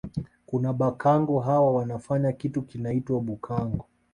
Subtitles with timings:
[0.45, 3.85] Kuna Bhakango hawa wanafanya kitu kinaitwa bhukango